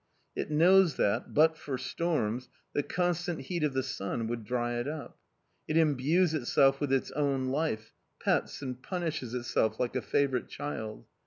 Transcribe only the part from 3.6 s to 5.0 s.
of the sun would dry it